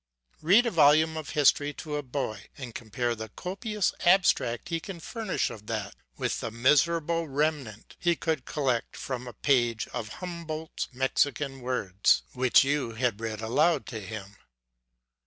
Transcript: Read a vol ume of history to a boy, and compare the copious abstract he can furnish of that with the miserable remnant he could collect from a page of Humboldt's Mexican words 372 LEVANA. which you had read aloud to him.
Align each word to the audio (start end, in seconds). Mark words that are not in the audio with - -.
Read 0.41 0.65
a 0.65 0.71
vol 0.71 0.95
ume 0.95 1.15
of 1.15 1.29
history 1.29 1.73
to 1.73 1.95
a 1.95 2.01
boy, 2.01 2.47
and 2.57 2.73
compare 2.73 3.13
the 3.13 3.29
copious 3.29 3.93
abstract 4.03 4.69
he 4.69 4.79
can 4.79 4.99
furnish 4.99 5.51
of 5.51 5.67
that 5.67 5.95
with 6.17 6.39
the 6.39 6.49
miserable 6.49 7.27
remnant 7.27 7.95
he 7.99 8.15
could 8.15 8.43
collect 8.43 8.97
from 8.97 9.27
a 9.27 9.33
page 9.33 9.87
of 9.89 10.07
Humboldt's 10.13 10.87
Mexican 10.91 11.61
words 11.61 12.23
372 12.33 12.35
LEVANA. 12.35 12.39
which 12.39 12.63
you 12.63 12.95
had 12.99 13.21
read 13.21 13.41
aloud 13.41 13.85
to 13.85 13.99
him. 13.99 14.37